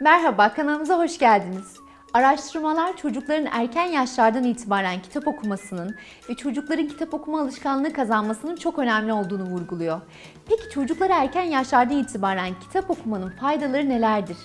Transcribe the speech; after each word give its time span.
Merhaba, 0.00 0.54
kanalımıza 0.54 0.98
hoş 0.98 1.18
geldiniz. 1.18 1.76
Araştırmalar 2.14 2.96
çocukların 2.96 3.46
erken 3.52 3.86
yaşlardan 3.86 4.44
itibaren 4.44 5.02
kitap 5.02 5.28
okumasının 5.28 5.94
ve 6.30 6.34
çocukların 6.34 6.88
kitap 6.88 7.14
okuma 7.14 7.40
alışkanlığı 7.40 7.92
kazanmasının 7.92 8.56
çok 8.56 8.78
önemli 8.78 9.12
olduğunu 9.12 9.44
vurguluyor. 9.44 10.00
Peki 10.48 10.70
çocuklara 10.70 11.14
erken 11.22 11.42
yaşlardan 11.42 11.96
itibaren 11.96 12.50
kitap 12.60 12.90
okumanın 12.90 13.30
faydaları 13.30 13.88
nelerdir? 13.88 14.36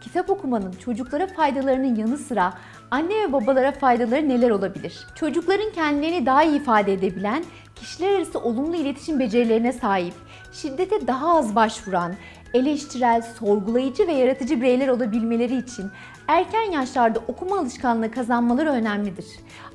Kitap 0.00 0.30
okumanın 0.30 0.72
çocuklara 0.72 1.26
faydalarının 1.26 1.94
yanı 1.94 2.18
sıra 2.18 2.54
anne 2.90 3.28
ve 3.28 3.32
babalara 3.32 3.72
faydaları 3.72 4.28
neler 4.28 4.50
olabilir? 4.50 5.06
Çocukların 5.14 5.72
kendilerini 5.72 6.26
daha 6.26 6.42
iyi 6.42 6.60
ifade 6.60 6.92
edebilen, 6.92 7.44
kişiler 7.74 8.14
arası 8.16 8.40
olumlu 8.40 8.76
iletişim 8.76 9.20
becerilerine 9.20 9.72
sahip, 9.72 10.14
şiddete 10.52 11.06
daha 11.06 11.38
az 11.38 11.54
başvuran, 11.54 12.14
eleştirel, 12.54 13.22
sorgulayıcı 13.22 14.06
ve 14.06 14.12
yaratıcı 14.12 14.60
bireyler 14.60 14.88
olabilmeleri 14.88 15.56
için 15.56 15.90
erken 16.28 16.72
yaşlarda 16.72 17.18
okuma 17.28 17.58
alışkanlığı 17.58 18.10
kazanmaları 18.10 18.70
önemlidir. 18.70 19.26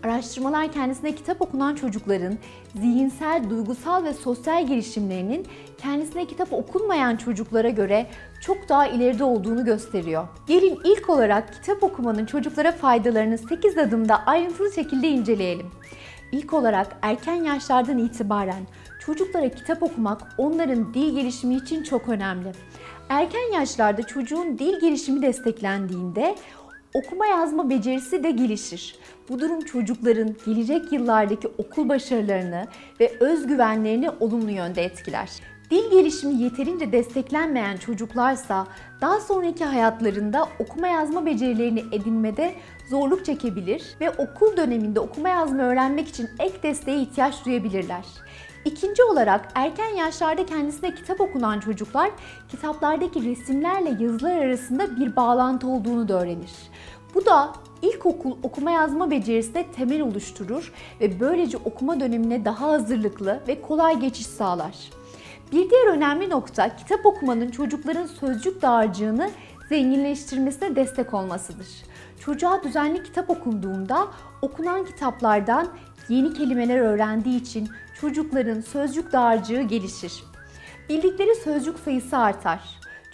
Araştırmalar 0.03 0.71
kendisine 0.71 1.15
kitap 1.15 1.41
okunan 1.41 1.75
çocukların 1.75 2.37
zihinsel, 2.75 3.49
duygusal 3.49 4.03
ve 4.03 4.13
sosyal 4.13 4.67
gelişimlerinin 4.67 5.47
kendisine 5.77 6.25
kitap 6.25 6.53
okunmayan 6.53 7.15
çocuklara 7.15 7.69
göre 7.69 8.05
çok 8.41 8.69
daha 8.69 8.87
ileride 8.87 9.23
olduğunu 9.23 9.65
gösteriyor. 9.65 10.27
Gelin 10.47 10.79
ilk 10.83 11.09
olarak 11.09 11.53
kitap 11.53 11.83
okumanın 11.83 12.25
çocuklara 12.25 12.71
faydalarını 12.71 13.37
8 13.37 13.77
adımda 13.77 14.25
ayrıntılı 14.25 14.71
şekilde 14.71 15.07
inceleyelim. 15.07 15.71
İlk 16.33 16.53
olarak 16.53 16.95
erken 17.01 17.43
yaşlardan 17.43 17.97
itibaren 17.97 18.63
çocuklara 19.05 19.49
kitap 19.49 19.83
okumak 19.83 20.21
onların 20.37 20.93
dil 20.93 21.15
gelişimi 21.15 21.55
için 21.55 21.83
çok 21.83 22.09
önemli. 22.09 22.51
Erken 23.09 23.53
yaşlarda 23.53 24.03
çocuğun 24.03 24.59
dil 24.59 24.79
gelişimi 24.79 25.21
desteklendiğinde 25.21 26.35
okuma 26.93 27.25
yazma 27.25 27.69
becerisi 27.69 28.23
de 28.23 28.31
gelişir. 28.31 28.95
Bu 29.29 29.39
durum 29.39 29.61
çocukların 29.61 30.35
gelecek 30.45 30.91
yıllardaki 30.91 31.47
okul 31.47 31.89
başarılarını 31.89 32.67
ve 32.99 33.11
özgüvenlerini 33.19 34.09
olumlu 34.09 34.51
yönde 34.51 34.83
etkiler. 34.83 35.29
Dil 35.73 35.91
gelişimi 35.91 36.43
yeterince 36.43 36.91
desteklenmeyen 36.91 37.77
çocuklarsa 37.77 38.67
daha 39.01 39.19
sonraki 39.19 39.65
hayatlarında 39.65 40.47
okuma 40.59 40.87
yazma 40.87 41.25
becerilerini 41.25 41.83
edinmede 41.91 42.55
zorluk 42.89 43.25
çekebilir 43.25 43.83
ve 44.01 44.09
okul 44.09 44.57
döneminde 44.57 44.99
okuma 44.99 45.29
yazma 45.29 45.63
öğrenmek 45.63 46.07
için 46.07 46.29
ek 46.39 46.63
desteğe 46.63 47.01
ihtiyaç 47.01 47.45
duyabilirler. 47.45 48.05
İkinci 48.65 49.03
olarak 49.03 49.51
erken 49.55 49.89
yaşlarda 49.89 50.45
kendisine 50.45 50.95
kitap 50.95 51.21
okunan 51.21 51.59
çocuklar 51.59 52.11
kitaplardaki 52.49 53.29
resimlerle 53.29 54.03
yazılar 54.03 54.37
arasında 54.37 54.95
bir 54.95 55.15
bağlantı 55.15 55.67
olduğunu 55.67 56.07
da 56.07 56.21
öğrenir. 56.21 56.51
Bu 57.15 57.25
da 57.25 57.53
ilkokul 57.81 58.37
okuma 58.43 58.71
yazma 58.71 59.11
becerisine 59.11 59.71
temel 59.71 60.01
oluşturur 60.01 60.73
ve 61.01 61.19
böylece 61.19 61.57
okuma 61.57 61.99
dönemine 61.99 62.45
daha 62.45 62.67
hazırlıklı 62.67 63.39
ve 63.47 63.61
kolay 63.61 63.99
geçiş 63.99 64.27
sağlar. 64.27 65.02
Bir 65.53 65.69
diğer 65.69 65.87
önemli 65.87 66.29
nokta 66.29 66.75
kitap 66.75 67.05
okumanın 67.05 67.49
çocukların 67.49 68.05
sözcük 68.05 68.61
dağarcığını 68.61 69.29
zenginleştirmesine 69.69 70.75
destek 70.75 71.13
olmasıdır. 71.13 71.67
Çocuğa 72.19 72.63
düzenli 72.63 73.03
kitap 73.03 73.29
okunduğunda 73.29 74.07
okunan 74.41 74.85
kitaplardan 74.85 75.67
yeni 76.09 76.33
kelimeler 76.33 76.79
öğrendiği 76.79 77.41
için 77.41 77.69
çocukların 78.01 78.61
sözcük 78.61 79.11
dağarcığı 79.11 79.61
gelişir. 79.61 80.23
Bildikleri 80.89 81.35
sözcük 81.35 81.79
sayısı 81.79 82.17
artar. 82.17 82.59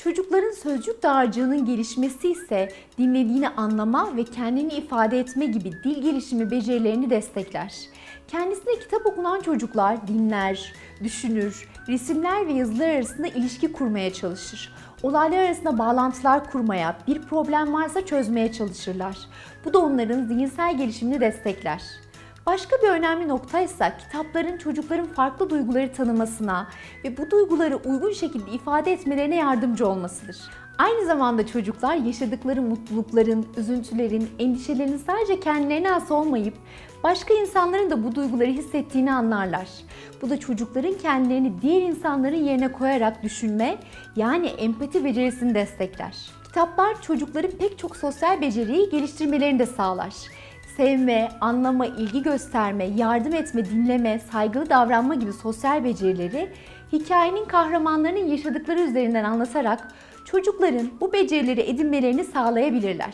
Çocukların 0.03 0.51
sözcük 0.51 1.03
dağarcığının 1.03 1.65
gelişmesi 1.65 2.31
ise 2.31 2.69
dinlediğini 2.97 3.49
anlama 3.49 4.15
ve 4.15 4.23
kendini 4.23 4.73
ifade 4.73 5.19
etme 5.19 5.45
gibi 5.45 5.71
dil 5.83 6.01
gelişimi 6.01 6.51
becerilerini 6.51 7.09
destekler. 7.09 7.75
Kendisine 8.27 8.79
kitap 8.79 9.05
okunan 9.05 9.41
çocuklar 9.41 10.07
dinler, 10.07 10.73
düşünür, 11.03 11.69
resimler 11.87 12.47
ve 12.47 12.53
yazılar 12.53 12.89
arasında 12.89 13.27
ilişki 13.27 13.71
kurmaya 13.71 14.13
çalışır. 14.13 14.73
Olaylar 15.03 15.37
arasında 15.37 15.77
bağlantılar 15.77 16.51
kurmaya, 16.51 16.97
bir 17.07 17.21
problem 17.21 17.73
varsa 17.73 18.05
çözmeye 18.05 18.51
çalışırlar. 18.51 19.17
Bu 19.65 19.73
da 19.73 19.79
onların 19.79 20.25
zihinsel 20.25 20.77
gelişimini 20.77 21.21
destekler. 21.21 21.81
Başka 22.49 22.75
bir 22.83 22.87
önemli 22.87 23.27
nokta 23.27 23.59
ise 23.59 23.93
kitapların 23.99 24.57
çocukların 24.57 25.07
farklı 25.07 25.49
duyguları 25.49 25.93
tanımasına 25.93 26.67
ve 27.03 27.17
bu 27.17 27.31
duyguları 27.31 27.75
uygun 27.75 28.11
şekilde 28.11 28.51
ifade 28.51 28.93
etmelerine 28.93 29.35
yardımcı 29.35 29.87
olmasıdır. 29.87 30.37
Aynı 30.77 31.05
zamanda 31.05 31.47
çocuklar 31.47 31.95
yaşadıkları 31.95 32.61
mutlulukların, 32.61 33.47
üzüntülerin, 33.57 34.29
endişelerin 34.39 34.97
sadece 34.97 35.39
kendilerine 35.39 35.89
has 35.89 36.11
olmayıp 36.11 36.53
başka 37.03 37.33
insanların 37.33 37.89
da 37.89 38.03
bu 38.03 38.15
duyguları 38.15 38.49
hissettiğini 38.49 39.11
anlarlar. 39.11 39.67
Bu 40.21 40.29
da 40.29 40.39
çocukların 40.39 40.93
kendilerini 40.93 41.61
diğer 41.61 41.81
insanların 41.81 42.43
yerine 42.43 42.71
koyarak 42.71 43.23
düşünme 43.23 43.77
yani 44.15 44.47
empati 44.47 45.05
becerisini 45.05 45.55
destekler. 45.55 46.17
Kitaplar 46.43 47.01
çocukların 47.01 47.51
pek 47.51 47.79
çok 47.79 47.95
sosyal 47.95 48.41
beceriyi 48.41 48.89
geliştirmelerini 48.89 49.59
de 49.59 49.65
sağlar 49.65 50.13
sevme, 50.79 51.29
anlama, 51.41 51.85
ilgi 51.85 52.23
gösterme, 52.23 52.85
yardım 52.85 53.33
etme, 53.33 53.65
dinleme, 53.65 54.19
saygılı 54.31 54.69
davranma 54.69 55.15
gibi 55.15 55.33
sosyal 55.33 55.83
becerileri 55.83 56.49
hikayenin 56.91 57.45
kahramanlarının 57.45 58.27
yaşadıkları 58.27 58.81
üzerinden 58.81 59.23
anlatarak 59.23 59.87
çocukların 60.25 60.89
bu 61.01 61.13
becerileri 61.13 61.61
edinmelerini 61.61 62.23
sağlayabilirler. 62.23 63.13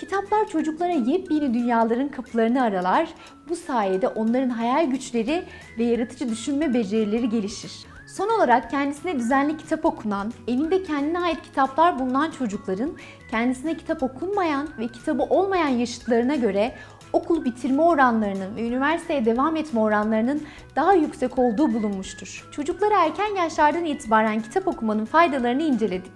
Kitaplar 0.00 0.48
çocuklara 0.48 0.92
yepyeni 0.92 1.54
dünyaların 1.54 2.08
kapılarını 2.08 2.62
aralar. 2.62 3.08
Bu 3.48 3.56
sayede 3.56 4.08
onların 4.08 4.50
hayal 4.50 4.90
güçleri 4.90 5.42
ve 5.78 5.84
yaratıcı 5.84 6.28
düşünme 6.28 6.74
becerileri 6.74 7.28
gelişir. 7.28 7.72
Son 8.14 8.28
olarak 8.28 8.70
kendisine 8.70 9.18
düzenli 9.18 9.56
kitap 9.56 9.84
okunan, 9.84 10.32
elinde 10.48 10.82
kendine 10.82 11.20
ait 11.20 11.42
kitaplar 11.42 11.98
bulunan 11.98 12.30
çocukların 12.30 12.90
kendisine 13.30 13.76
kitap 13.76 14.02
okunmayan 14.02 14.68
ve 14.78 14.88
kitabı 14.88 15.22
olmayan 15.22 15.68
yaşıtlarına 15.68 16.34
göre 16.34 16.74
okul 17.12 17.44
bitirme 17.44 17.82
oranlarının 17.82 18.56
ve 18.56 18.68
üniversiteye 18.68 19.24
devam 19.24 19.56
etme 19.56 19.80
oranlarının 19.80 20.42
daha 20.76 20.92
yüksek 20.92 21.38
olduğu 21.38 21.74
bulunmuştur. 21.74 22.48
Çocuklara 22.52 23.04
erken 23.04 23.36
yaşlardan 23.36 23.84
itibaren 23.84 24.42
kitap 24.42 24.68
okumanın 24.68 25.04
faydalarını 25.04 25.62
inceledik. 25.62 26.12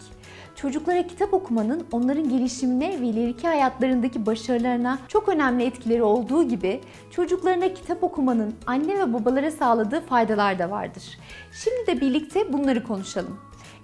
Çocuklara 0.57 1.07
kitap 1.07 1.35
okumanın 1.35 1.87
onların 1.93 2.29
gelişimine 2.29 3.01
ve 3.01 3.07
ileriki 3.07 3.49
hayatlarındaki 3.49 4.27
başarılarına 4.27 4.99
çok 5.09 5.29
önemli 5.29 5.65
etkileri 5.65 6.03
olduğu 6.03 6.49
gibi 6.49 6.81
çocuklarına 7.11 7.75
kitap 7.75 8.05
okumanın 8.05 8.55
anne 8.67 8.99
ve 8.99 9.13
babalara 9.13 9.51
sağladığı 9.51 10.01
faydalar 10.01 10.59
da 10.59 10.71
vardır. 10.71 11.19
Şimdi 11.53 11.87
de 11.87 12.01
birlikte 12.01 12.53
bunları 12.53 12.85
konuşalım. 12.85 13.41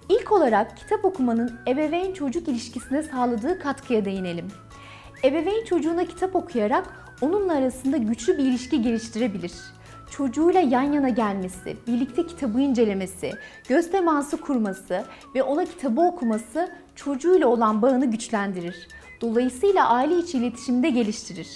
İlk 0.08 0.32
olarak 0.32 0.76
kitap 0.76 1.04
okumanın 1.04 1.60
ebeveyn 1.68 2.12
çocuk 2.12 2.48
ilişkisine 2.48 3.02
sağladığı 3.02 3.58
katkıya 3.58 4.04
değinelim. 4.04 4.48
Ebeveyn 5.24 5.64
çocuğuna 5.64 6.04
kitap 6.04 6.36
okuyarak 6.36 7.14
onunla 7.20 7.52
arasında 7.52 7.96
güçlü 7.96 8.38
bir 8.38 8.44
ilişki 8.44 8.82
geliştirebilir 8.82 9.52
çocuğuyla 10.10 10.60
yan 10.60 10.92
yana 10.92 11.08
gelmesi, 11.08 11.76
birlikte 11.86 12.26
kitabı 12.26 12.60
incelemesi, 12.60 13.32
göz 13.68 13.90
teması 13.90 14.40
kurması 14.40 15.04
ve 15.34 15.42
ona 15.42 15.64
kitabı 15.64 16.00
okuması 16.00 16.70
çocuğuyla 16.94 17.46
olan 17.48 17.82
bağını 17.82 18.10
güçlendirir. 18.10 18.88
Dolayısıyla 19.20 19.88
aile 19.88 20.18
içi 20.18 20.38
iletişimde 20.38 20.90
geliştirir. 20.90 21.48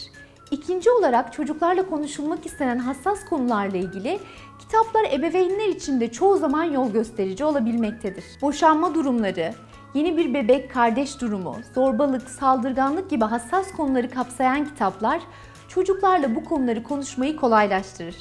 İkinci 0.51 0.91
olarak 0.91 1.33
çocuklarla 1.33 1.89
konuşulmak 1.89 2.47
istenen 2.47 2.79
hassas 2.79 3.25
konularla 3.25 3.77
ilgili 3.77 4.19
kitaplar 4.59 5.05
ebeveynler 5.13 5.69
için 5.69 6.01
de 6.01 6.13
çoğu 6.13 6.37
zaman 6.37 6.65
yol 6.65 6.93
gösterici 6.93 7.45
olabilmektedir. 7.45 8.25
Boşanma 8.43 8.95
durumları, 8.95 9.55
yeni 9.95 10.17
bir 10.17 10.35
bebek 10.35 10.71
kardeş 10.71 11.21
durumu, 11.21 11.57
zorbalık, 11.75 12.31
saldırganlık 12.31 13.11
gibi 13.11 13.25
hassas 13.25 13.73
konuları 13.73 14.11
kapsayan 14.11 14.65
kitaplar 14.65 15.21
çocuklarla 15.69 16.35
bu 16.35 16.45
konuları 16.45 16.83
konuşmayı 16.83 17.37
kolaylaştırır. 17.37 18.17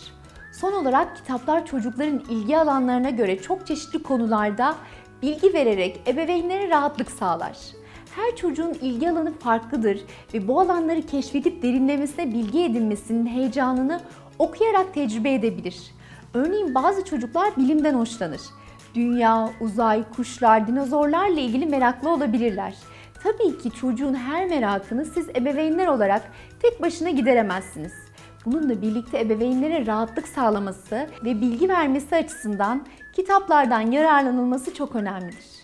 Son 0.53 0.73
olarak 0.73 1.15
kitaplar 1.15 1.65
çocukların 1.65 2.19
ilgi 2.29 2.57
alanlarına 2.57 3.09
göre 3.09 3.41
çok 3.41 3.67
çeşitli 3.67 4.03
konularda 4.03 4.75
bilgi 5.21 5.53
vererek 5.53 6.01
ebeveynlere 6.07 6.69
rahatlık 6.69 7.11
sağlar. 7.11 7.57
Her 8.15 8.35
çocuğun 8.35 8.73
ilgi 8.73 9.09
alanı 9.09 9.33
farklıdır 9.33 9.99
ve 10.33 10.47
bu 10.47 10.59
alanları 10.59 11.01
keşfedip 11.01 11.63
derinlemesine 11.63 12.33
bilgi 12.33 12.63
edinmesinin 12.63 13.25
heyecanını 13.25 13.99
okuyarak 14.39 14.93
tecrübe 14.93 15.33
edebilir. 15.33 15.91
Örneğin 16.33 16.75
bazı 16.75 17.05
çocuklar 17.05 17.57
bilimden 17.57 17.93
hoşlanır. 17.93 18.41
Dünya, 18.95 19.49
uzay, 19.61 20.03
kuşlar, 20.15 20.67
dinozorlarla 20.67 21.39
ilgili 21.39 21.65
meraklı 21.65 22.09
olabilirler. 22.09 22.75
Tabii 23.23 23.57
ki 23.57 23.71
çocuğun 23.71 24.13
her 24.13 24.47
merakını 24.47 25.05
siz 25.05 25.29
ebeveynler 25.29 25.87
olarak 25.87 26.21
tek 26.61 26.81
başına 26.81 27.09
gideremezsiniz. 27.09 27.93
Bununla 28.45 28.81
birlikte 28.81 29.19
ebeveynlere 29.19 29.85
rahatlık 29.85 30.27
sağlaması 30.27 31.09
ve 31.23 31.41
bilgi 31.41 31.69
vermesi 31.69 32.15
açısından 32.15 32.85
kitaplardan 33.13 33.91
yararlanılması 33.91 34.73
çok 34.73 34.95
önemlidir. 34.95 35.62